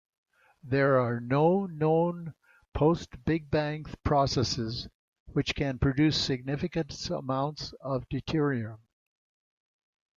There 0.63 0.99
are 0.99 1.19
no 1.19 1.67
known 1.67 2.33
post-Big 2.73 3.51
Bang 3.51 3.85
processes 4.03 4.87
which 5.27 5.53
can 5.53 5.77
produce 5.77 6.19
significant 6.19 7.07
amounts 7.11 7.71
of 7.81 8.09
deuterium. 8.09 8.79